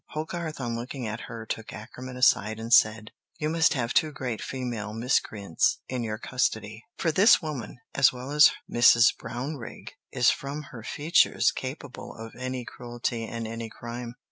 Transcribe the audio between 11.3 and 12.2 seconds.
capable